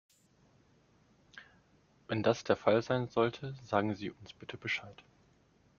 [2.07, 5.03] Wenn das der Fall sein sollte, sagen Sie uns bitte Bescheid.